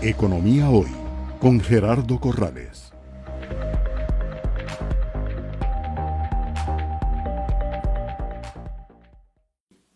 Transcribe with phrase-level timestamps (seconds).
[0.00, 0.86] Economía Hoy
[1.40, 2.92] con Gerardo Corrales.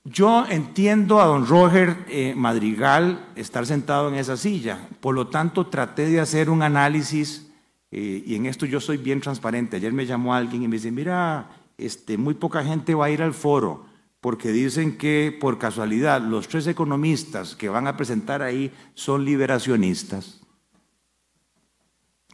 [0.03, 5.69] Yo entiendo a don Roger eh, Madrigal estar sentado en esa silla, por lo tanto
[5.69, 7.49] traté de hacer un análisis
[7.93, 9.77] eh, y en esto yo soy bien transparente.
[9.77, 11.49] Ayer me llamó alguien y me dice, mira,
[11.79, 13.92] este, muy poca gente va a ir al foro
[14.23, 20.41] porque dicen que por casualidad los tres economistas que van a presentar ahí son liberacionistas.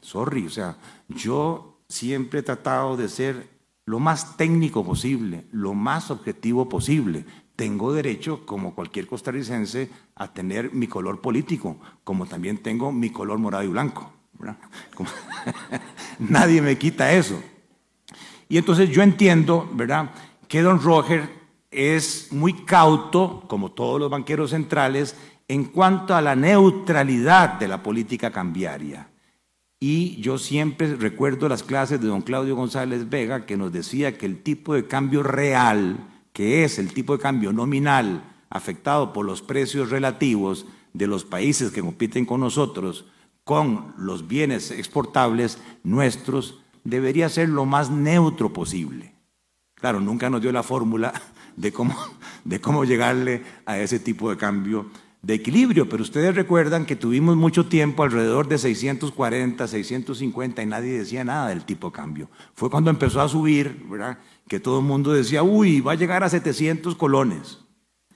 [0.02, 0.76] Sorry, o sea,
[1.08, 3.48] yo siempre he tratado de ser
[3.86, 7.24] lo más técnico posible, lo más objetivo posible
[7.56, 13.38] tengo derecho, como cualquier costarricense, a tener mi color político, como también tengo mi color
[13.38, 14.12] morado y blanco.
[16.20, 17.42] Nadie me quita eso.
[18.48, 20.10] Y entonces yo entiendo, ¿verdad?,
[20.46, 21.37] que don Roger
[21.70, 25.16] es muy cauto, como todos los banqueros centrales,
[25.48, 29.08] en cuanto a la neutralidad de la política cambiaria.
[29.80, 34.26] Y yo siempre recuerdo las clases de don Claudio González Vega, que nos decía que
[34.26, 39.42] el tipo de cambio real, que es el tipo de cambio nominal afectado por los
[39.42, 43.04] precios relativos de los países que compiten con nosotros
[43.44, 49.14] con los bienes exportables nuestros, debería ser lo más neutro posible.
[49.74, 51.14] Claro, nunca nos dio la fórmula
[51.58, 51.94] de cómo,
[52.44, 54.86] de cómo llegarle a ese tipo de cambio
[55.20, 60.98] de equilibrio, pero ustedes recuerdan que tuvimos mucho tiempo, alrededor de 640, 650, y nadie
[60.98, 62.30] decía nada del tipo de cambio.
[62.54, 64.18] Fue cuando empezó a subir, ¿verdad?
[64.48, 67.58] que todo el mundo decía, uy, va a llegar a 700 colones.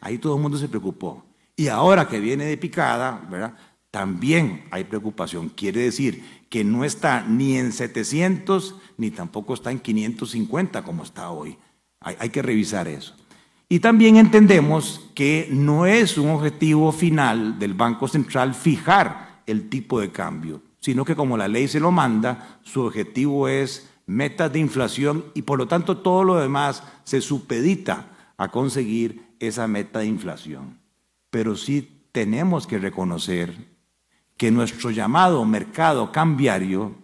[0.00, 1.24] Ahí todo el mundo se preocupó.
[1.56, 3.54] Y ahora que viene de picada, ¿verdad?
[3.90, 5.50] también hay preocupación.
[5.50, 11.30] Quiere decir que no está ni en 700 ni tampoco está en 550 como está
[11.30, 11.58] hoy.
[12.00, 13.14] Hay, hay que revisar eso.
[13.72, 19.98] Y también entendemos que no es un objetivo final del Banco Central fijar el tipo
[19.98, 24.58] de cambio, sino que como la ley se lo manda, su objetivo es metas de
[24.58, 30.06] inflación y por lo tanto todo lo demás se supedita a conseguir esa meta de
[30.06, 30.78] inflación.
[31.30, 33.56] Pero sí tenemos que reconocer
[34.36, 36.94] que nuestro llamado mercado cambiario,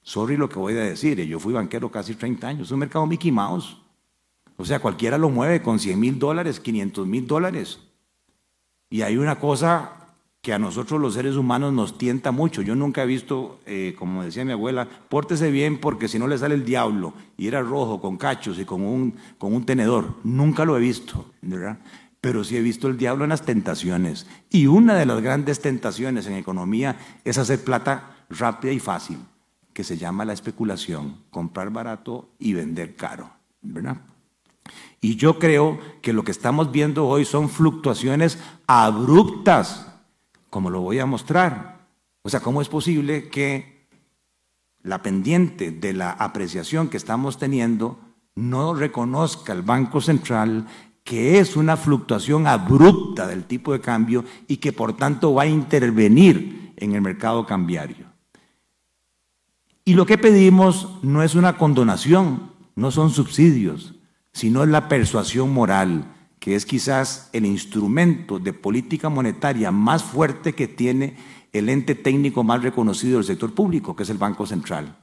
[0.00, 3.04] sorry lo que voy a decir, yo fui banquero casi 30 años, es un mercado
[3.04, 3.76] Mickey Mouse.
[4.58, 7.78] O sea, cualquiera lo mueve con 100 mil dólares, 500 mil dólares.
[8.90, 9.92] Y hay una cosa
[10.42, 12.60] que a nosotros los seres humanos nos tienta mucho.
[12.62, 16.38] Yo nunca he visto, eh, como decía mi abuela, pórtese bien porque si no le
[16.38, 20.16] sale el diablo y era rojo con cachos y con un, con un tenedor.
[20.24, 21.78] Nunca lo he visto, ¿verdad?
[22.20, 24.26] Pero sí he visto el diablo en las tentaciones.
[24.50, 29.18] Y una de las grandes tentaciones en economía es hacer plata rápida y fácil,
[29.72, 33.30] que se llama la especulación, comprar barato y vender caro,
[33.62, 33.98] ¿verdad?
[35.00, 39.88] Y yo creo que lo que estamos viendo hoy son fluctuaciones abruptas
[40.50, 41.86] como lo voy a mostrar.
[42.22, 43.86] O sea, ¿cómo es posible que
[44.82, 47.98] la pendiente de la apreciación que estamos teniendo
[48.34, 50.66] no reconozca el Banco Central
[51.04, 55.46] que es una fluctuación abrupta del tipo de cambio y que por tanto va a
[55.46, 58.06] intervenir en el mercado cambiario?
[59.84, 63.94] Y lo que pedimos no es una condonación, no son subsidios,
[64.32, 70.54] sino es la persuasión moral que es quizás el instrumento de política monetaria más fuerte
[70.54, 71.16] que tiene
[71.52, 74.96] el ente técnico más reconocido del sector público, que es el Banco Central.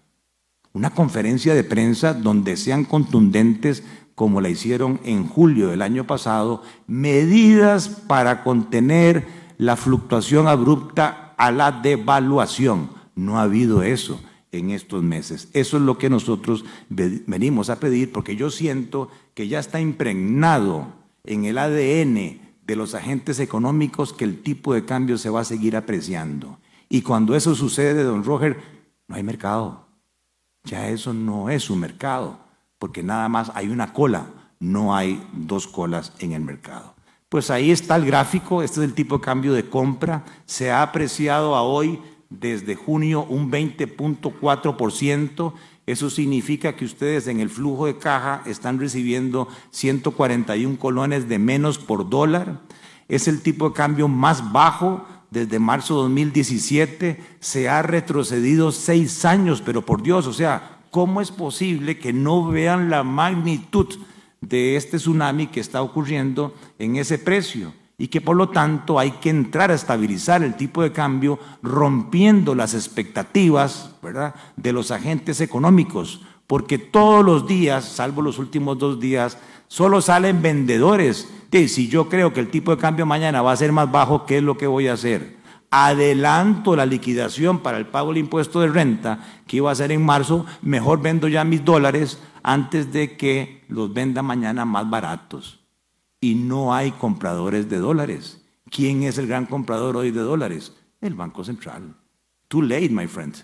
[0.74, 3.84] Una conferencia de prensa donde sean contundentes,
[4.14, 9.28] como la hicieron en julio del año pasado, medidas para contener
[9.58, 12.90] la fluctuación abrupta a la devaluación.
[13.16, 14.22] No ha habido eso
[14.58, 15.50] en estos meses.
[15.54, 20.88] Eso es lo que nosotros venimos a pedir porque yo siento que ya está impregnado
[21.24, 25.46] en el ADN de los agentes económicos que el tipo de cambio se va a
[25.46, 26.60] seguir apreciando.
[26.90, 28.60] Y cuando eso sucede, don Roger,
[29.08, 29.86] no hay mercado.
[30.64, 32.40] Ya eso no es un mercado,
[32.80, 34.28] porque nada más hay una cola,
[34.60, 36.96] no hay dos colas en el mercado.
[37.30, 40.82] Pues ahí está el gráfico, este es el tipo de cambio de compra, se ha
[40.82, 42.00] apreciado a hoy
[42.30, 45.54] desde junio un 20.4%,
[45.86, 51.78] eso significa que ustedes en el flujo de caja están recibiendo 141 colones de menos
[51.78, 52.62] por dólar.
[53.08, 57.24] Es el tipo de cambio más bajo desde marzo de 2017.
[57.40, 62.48] Se ha retrocedido seis años, pero por Dios, o sea, ¿cómo es posible que no
[62.48, 63.88] vean la magnitud
[64.42, 67.74] de este tsunami que está ocurriendo en ese precio?
[67.98, 72.56] Y que por lo tanto hay que entrar a estabilizar el tipo de cambio rompiendo
[72.56, 74.36] las expectativas ¿verdad?
[74.58, 79.38] de los agentes económicos, porque todos los días, salvo los últimos dos días,
[79.68, 81.30] solo salen vendedores.
[81.50, 84.26] De, si yo creo que el tipo de cambio mañana va a ser más bajo,
[84.26, 85.36] ¿qué es lo que voy a hacer?
[85.72, 90.06] adelanto la liquidación para el pago del impuesto de renta que iba a ser en
[90.06, 95.65] marzo, mejor vendo ya mis dólares antes de que los venda mañana más baratos.
[96.26, 98.42] Y no hay compradores de dólares.
[98.72, 100.74] ¿Quién es el gran comprador hoy de dólares?
[101.00, 101.96] El Banco Central.
[102.48, 103.36] Too late, my friend.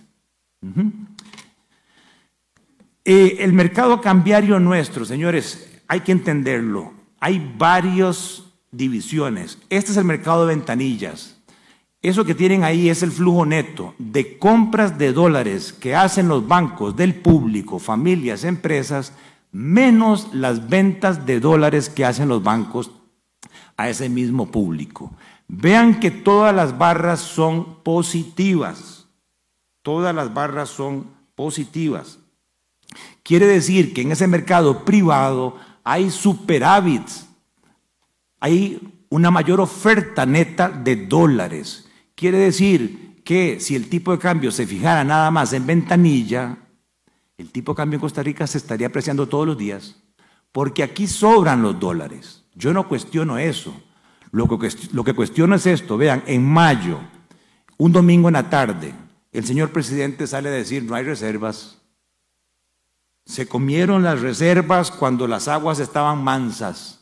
[3.06, 6.92] Eh, el mercado cambiario nuestro, señores, hay que entenderlo.
[7.20, 9.60] Hay varias divisiones.
[9.70, 11.38] Este es el mercado de ventanillas.
[12.02, 16.48] Eso que tienen ahí es el flujo neto de compras de dólares que hacen los
[16.48, 19.14] bancos del público, familias, empresas,
[19.52, 22.92] menos las ventas de dólares que hacen los bancos
[23.78, 25.12] a ese mismo público.
[25.48, 29.08] Vean que todas las barras son positivas.
[29.82, 32.20] Todas las barras son positivas.
[33.24, 37.28] Quiere decir que en ese mercado privado hay superávits,
[38.40, 41.88] hay una mayor oferta neta de dólares.
[42.16, 46.58] Quiere decir que si el tipo de cambio se fijara nada más en ventanilla,
[47.38, 49.96] el tipo de cambio en Costa Rica se estaría apreciando todos los días,
[50.52, 52.44] porque aquí sobran los dólares.
[52.56, 53.74] Yo no cuestiono eso.
[54.32, 55.98] Lo que, lo cuestiono es esto.
[55.98, 57.00] Vean, en mayo,
[57.78, 58.94] un domingo en la tarde,
[59.32, 61.80] el señor presidente sale a decir no hay reservas.
[63.26, 67.02] Se comieron las reservas cuando las aguas estaban mansas.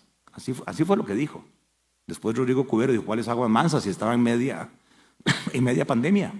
[0.65, 1.43] Así, fue lo que dijo.
[2.07, 3.83] Después Rodrigo Cubero dijo, ¿cuáles aguas mansas?
[3.83, 4.69] Si estaba en media,
[5.53, 6.33] en media pandemia.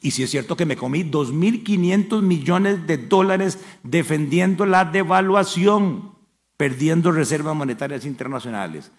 [0.00, 6.12] Y si es cierto que me comí 2.500 millones de dólares defendiendo la devaluación,
[6.56, 8.92] perdiendo reservas monetarias internacionales.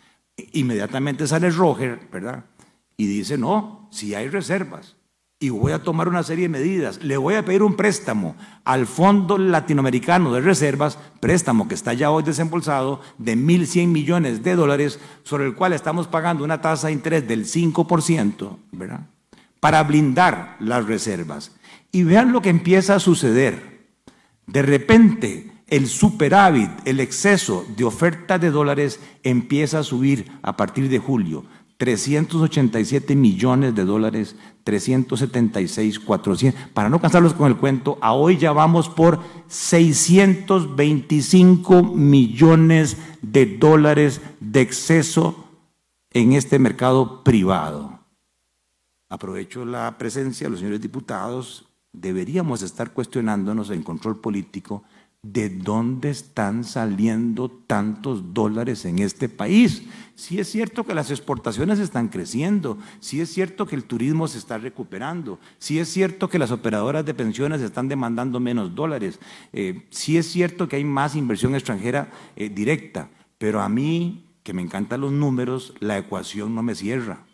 [0.53, 2.45] Inmediatamente sale Roger, ¿verdad?
[2.97, 4.95] Y dice, no, si hay reservas
[5.43, 7.03] y voy a tomar una serie de medidas.
[7.03, 12.11] Le voy a pedir un préstamo al Fondo Latinoamericano de Reservas, préstamo que está ya
[12.11, 16.93] hoy desembolsado de 1.100 millones de dólares, sobre el cual estamos pagando una tasa de
[16.93, 19.01] interés del 5%, ¿verdad?
[19.63, 21.51] Para blindar las reservas.
[21.91, 23.87] Y vean lo que empieza a suceder.
[24.45, 30.89] De repente, el superávit, el exceso de oferta de dólares empieza a subir a partir
[30.89, 31.45] de julio.
[31.77, 36.61] 387 millones de dólares, 376, 400.
[36.73, 44.21] Para no cansarlos con el cuento, a hoy ya vamos por 625 millones de dólares
[44.39, 45.49] de exceso
[46.11, 47.92] en este mercado privado.
[49.13, 51.67] Aprovecho la presencia de los señores diputados.
[51.91, 54.83] Deberíamos estar cuestionándonos en control político
[55.21, 59.83] ¿de dónde están saliendo tantos dólares en este país?
[60.15, 64.39] Si es cierto que las exportaciones están creciendo, si es cierto que el turismo se
[64.39, 69.19] está recuperando, si es cierto que las operadoras de pensiones están demandando menos dólares,
[69.53, 74.53] eh, si es cierto que hay más inversión extranjera eh, directa, pero a mí, que
[74.53, 77.27] me encantan los números, la ecuación no me cierra.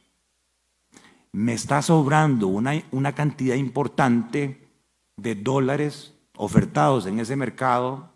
[1.31, 4.68] Me está sobrando una, una cantidad importante
[5.18, 8.10] de dólares ofertados en ese mercado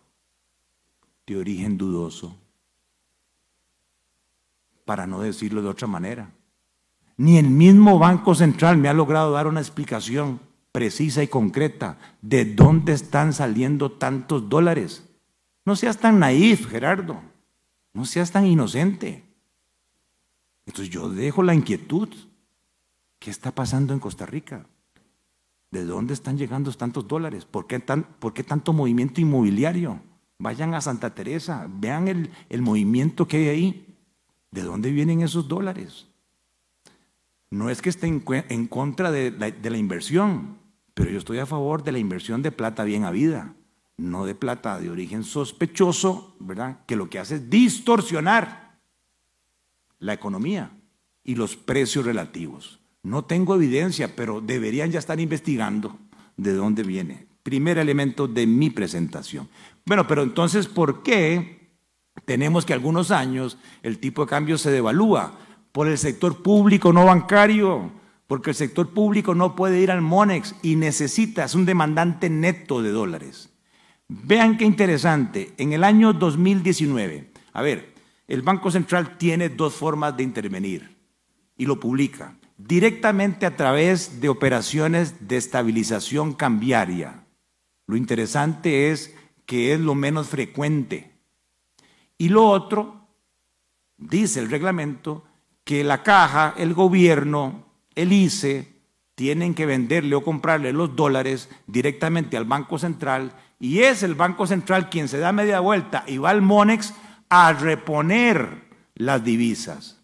[1.27, 2.35] de origen dudoso,
[4.85, 6.31] para no decirlo de otra manera.
[7.17, 10.39] Ni el mismo Banco Central me ha logrado dar una explicación
[10.71, 15.07] precisa y concreta de dónde están saliendo tantos dólares.
[15.65, 17.21] No seas tan naif, Gerardo.
[17.93, 19.23] No seas tan inocente.
[20.65, 22.09] Entonces yo dejo la inquietud.
[23.23, 24.65] ¿Qué está pasando en Costa Rica?
[25.71, 27.45] ¿De dónde están llegando tantos dólares?
[27.45, 30.01] ¿Por qué, tanto movimiento inmobiliario?
[30.39, 33.97] Vayan a Santa Teresa, vean el, movimiento que hay ahí.
[34.51, 36.05] ¿De dónde vienen esos dólares?
[37.49, 40.57] No es que esté en, contra de la, de la inversión,
[40.93, 43.55] pero yo estoy a favor de la inversión de plata bien habida,
[43.95, 46.81] no de plata de origen sospechoso, ¿verdad?
[46.87, 48.81] Que lo que hace es distorsionar
[49.99, 50.71] la economía
[51.23, 52.82] y los precios relativos.
[53.03, 55.99] No tengo evidencia, pero deberían ya estar investigando
[56.37, 57.27] de dónde viene.
[57.43, 59.49] Primer elemento de mi presentación.
[59.85, 61.73] Bueno, pero entonces, ¿por qué
[62.23, 65.37] tenemos que algunos años el tipo de cambio se devalúa?
[65.73, 67.91] Por el sector público no bancario,
[68.25, 72.81] porque el sector público no puede ir al Monex y necesita, es un demandante neto
[72.81, 73.49] de dólares.
[74.07, 77.93] Vean qué interesante, en el año 2019, a ver,
[78.27, 80.95] el Banco Central tiene dos formas de intervenir
[81.57, 87.25] y lo publica directamente a través de operaciones de estabilización cambiaria.
[87.87, 91.11] Lo interesante es que es lo menos frecuente.
[92.17, 93.07] Y lo otro,
[93.97, 95.25] dice el reglamento,
[95.63, 98.71] que la caja, el gobierno, el ICE,
[99.15, 104.47] tienen que venderle o comprarle los dólares directamente al Banco Central y es el Banco
[104.47, 106.93] Central quien se da media vuelta y va al Monex
[107.29, 108.63] a reponer
[108.95, 110.01] las divisas.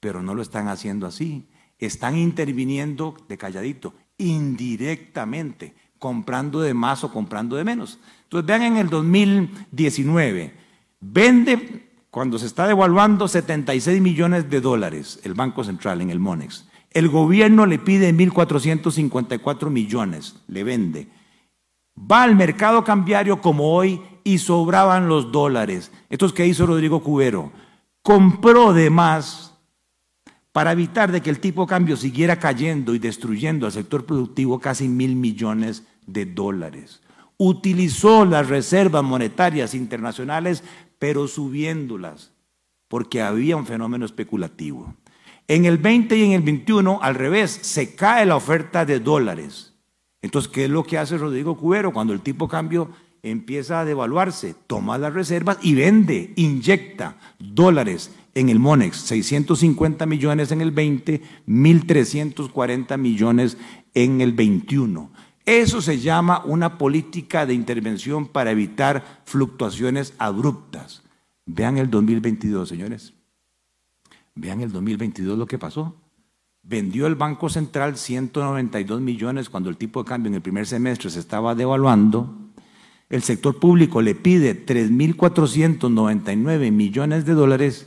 [0.00, 1.48] Pero no lo están haciendo así
[1.86, 7.98] están interviniendo de calladito, indirectamente, comprando de más o comprando de menos.
[8.24, 10.54] Entonces vean en el 2019,
[11.00, 16.66] vende cuando se está devaluando 76 millones de dólares el Banco Central en el Monex.
[16.90, 21.08] El gobierno le pide 1.454 millones, le vende.
[21.98, 25.92] Va al mercado cambiario como hoy y sobraban los dólares.
[26.08, 27.52] Esto es que hizo Rodrigo Cubero.
[28.02, 29.47] Compró de más
[30.58, 34.58] para evitar de que el tipo de cambio siguiera cayendo y destruyendo al sector productivo
[34.58, 37.00] casi mil millones de dólares.
[37.36, 40.64] Utilizó las reservas monetarias internacionales,
[40.98, 42.32] pero subiéndolas,
[42.88, 44.96] porque había un fenómeno especulativo.
[45.46, 49.74] En el 20 y en el 21, al revés, se cae la oferta de dólares.
[50.22, 52.90] Entonces, ¿qué es lo que hace Rodrigo Cubero cuando el tipo de cambio
[53.22, 54.56] empieza a devaluarse?
[54.66, 61.22] Toma las reservas y vende, inyecta dólares en el MONEX, 650 millones en el 20,
[61.46, 63.56] 1.340 millones
[63.94, 65.10] en el 21.
[65.44, 71.02] Eso se llama una política de intervención para evitar fluctuaciones abruptas.
[71.46, 73.14] Vean el 2022, señores.
[74.34, 75.96] Vean el 2022 lo que pasó.
[76.62, 81.08] Vendió el Banco Central 192 millones cuando el tipo de cambio en el primer semestre
[81.08, 82.36] se estaba devaluando.
[83.08, 87.86] El sector público le pide 3.499 millones de dólares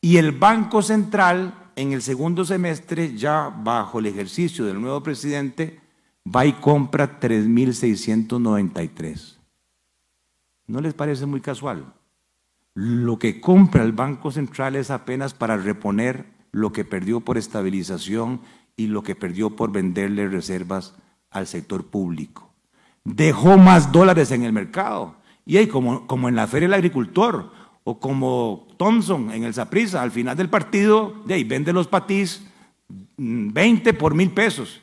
[0.00, 5.80] y el Banco Central en el segundo semestre, ya bajo el ejercicio del nuevo presidente,
[6.26, 9.36] va y compra 3.693.
[10.66, 11.92] ¿No les parece muy casual?
[12.74, 18.40] Lo que compra el Banco Central es apenas para reponer lo que perdió por estabilización
[18.76, 20.94] y lo que perdió por venderle reservas
[21.30, 22.52] al sector público.
[23.04, 25.16] Dejó más dólares en el mercado.
[25.44, 27.50] Y ahí, como, como en la Feria del Agricultor,
[27.84, 32.40] o como Thompson en el Saprisa, al final del partido, de ahí vende los patís
[33.18, 34.80] 20 mm, por mil pesos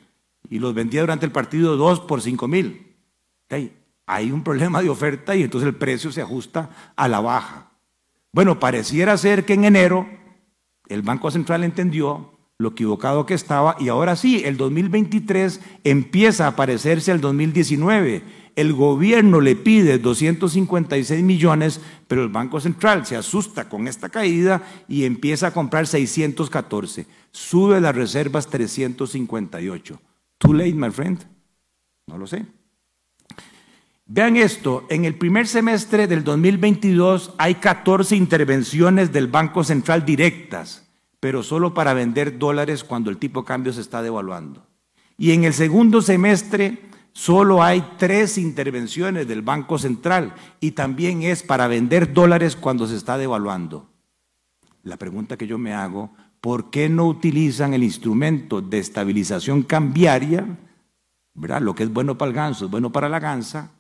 [0.51, 2.95] y los vendía durante el partido 2 por 5 mil.
[4.05, 7.71] Hay un problema de oferta y entonces el precio se ajusta a la baja.
[8.31, 10.07] Bueno, pareciera ser que en enero
[10.89, 16.55] el Banco Central entendió lo equivocado que estaba y ahora sí, el 2023 empieza a
[16.55, 18.21] parecerse al 2019.
[18.57, 24.63] El gobierno le pide 256 millones, pero el Banco Central se asusta con esta caída
[24.87, 27.05] y empieza a comprar 614.
[27.29, 30.01] Sube las reservas 358.
[30.39, 31.19] Too late, my friend.
[32.07, 32.47] No lo sé.
[34.07, 40.89] Vean esto, en el primer semestre del 2022 hay 14 intervenciones del Banco Central directas,
[41.19, 44.65] pero solo para vender dólares cuando el tipo de cambio se está devaluando.
[45.15, 46.87] Y en el segundo semestre
[47.17, 52.95] solo hay tres intervenciones del Banco Central y también es para vender dólares cuando se
[52.95, 53.89] está devaluando.
[54.83, 60.45] La pregunta que yo me hago, ¿por qué no utilizan el instrumento de estabilización cambiaria?
[61.33, 61.59] ¿verdad?
[61.59, 63.71] Lo que es bueno para el ganso es bueno para la gansa,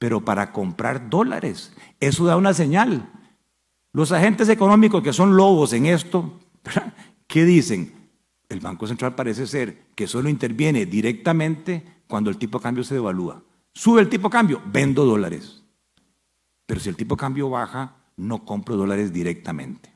[0.00, 1.72] pero para comprar dólares.
[2.00, 3.08] Eso da una señal.
[3.92, 6.40] Los agentes económicos que son lobos en esto,
[7.28, 7.92] ¿qué dicen?
[8.48, 12.94] El Banco Central parece ser que solo interviene directamente cuando el tipo de cambio se
[12.94, 13.42] devalúa.
[13.72, 15.64] Sube el tipo de cambio, vendo dólares.
[16.64, 19.90] Pero si el tipo de cambio baja, no compro dólares directamente.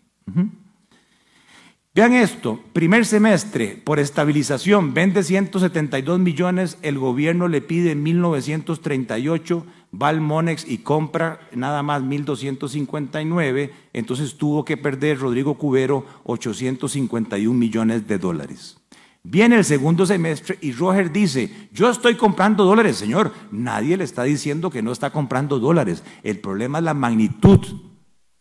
[1.95, 10.09] Vean esto, primer semestre, por estabilización, vende 172 millones, el gobierno le pide 1938, va
[10.09, 18.09] al Monex y compra nada más 1259, entonces tuvo que perder Rodrigo Cubero 851 millones
[18.09, 18.78] de dólares.
[19.31, 23.31] Viene el segundo semestre y Roger dice, yo estoy comprando dólares, señor.
[23.51, 26.03] Nadie le está diciendo que no está comprando dólares.
[26.23, 27.61] El problema es la magnitud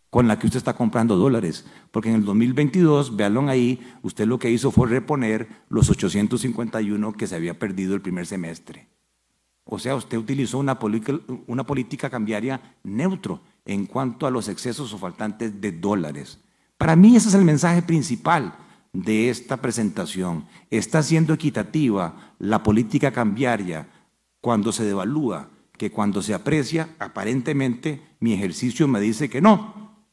[0.09, 1.65] con la que usted está comprando dólares.
[1.91, 7.27] Porque en el 2022, véanlo ahí, usted lo que hizo fue reponer los 851 que
[7.27, 8.87] se había perdido el primer semestre.
[9.65, 10.79] O sea, usted utilizó una,
[11.47, 16.39] una política cambiaria neutro en cuanto a los excesos o faltantes de dólares.
[16.77, 18.57] Para mí ese es el mensaje principal
[18.97, 20.45] de esta presentación.
[20.71, 23.87] Está siendo equitativa la política cambiaria
[24.41, 30.07] cuando se devalúa, que cuando se aprecia, aparentemente mi ejercicio me dice que no.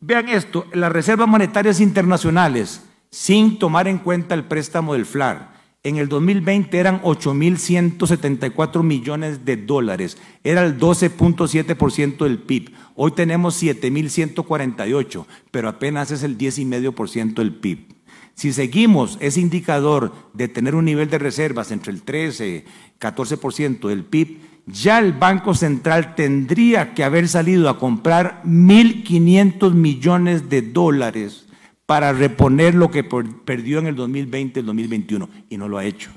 [0.00, 5.51] Vean esto, las reservas monetarias internacionales, sin tomar en cuenta el préstamo del FLAR,
[5.84, 12.72] en el 2020 eran 8.174 millones de dólares, era el 12.7% del PIB.
[12.94, 17.92] Hoy tenemos 7.148, pero apenas es el 10,5% del PIB.
[18.34, 22.64] Si seguimos ese indicador de tener un nivel de reservas entre el 13
[23.00, 30.48] 14% del PIB, ya el Banco Central tendría que haber salido a comprar 1.500 millones
[30.48, 31.46] de dólares
[31.92, 35.84] para reponer lo que perdió en el 2020 y el 2021 y no lo ha
[35.84, 36.10] hecho.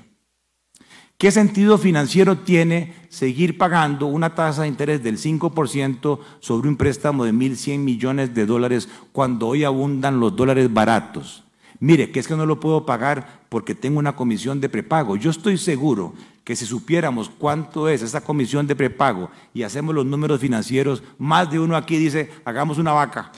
[1.17, 7.25] ¿Qué sentido financiero tiene seguir pagando una tasa de interés del 5% sobre un préstamo
[7.25, 11.44] de 1.100 millones de dólares cuando hoy abundan los dólares baratos?
[11.82, 15.17] Mire, que es que no lo puedo pagar porque tengo una comisión de prepago.
[15.17, 16.13] Yo estoy seguro
[16.46, 21.51] que si supiéramos cuánto es esa comisión de prepago y hacemos los números financieros, más
[21.51, 23.34] de uno aquí dice, hagamos una vaca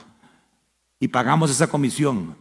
[1.00, 2.36] y pagamos esa comisión,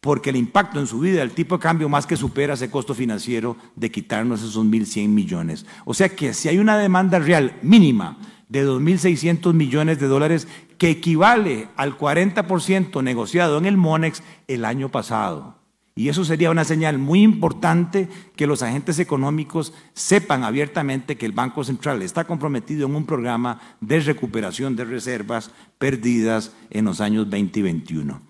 [0.00, 2.94] porque el impacto en su vida, el tipo de cambio más que supera ese costo
[2.94, 5.66] financiero de quitarnos esos 1.100 millones.
[5.84, 10.46] O sea que si hay una demanda real mínima de 2.600 millones de dólares,
[10.78, 15.56] que equivale al 40% negociado en el MONEX el año pasado.
[15.98, 21.32] Y eso sería una señal muy importante que los agentes económicos sepan abiertamente que el
[21.32, 27.30] Banco Central está comprometido en un programa de recuperación de reservas perdidas en los años
[27.30, 28.20] 20 y 21.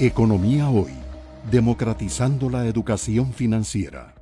[0.00, 0.92] Economía hoy,
[1.50, 4.17] democratizando la educación financiera.